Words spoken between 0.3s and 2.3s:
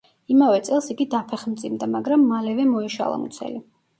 იმავე წელს იგი დაფეხმძიმდა, მაგრამ